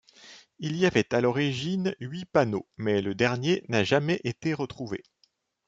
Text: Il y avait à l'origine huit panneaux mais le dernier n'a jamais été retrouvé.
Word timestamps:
Il 0.57 0.77
y 0.77 0.87
avait 0.87 1.13
à 1.13 1.21
l'origine 1.21 1.93
huit 1.99 2.25
panneaux 2.25 2.67
mais 2.75 3.03
le 3.03 3.13
dernier 3.13 3.63
n'a 3.67 3.83
jamais 3.83 4.19
été 4.23 4.55
retrouvé. 4.55 5.03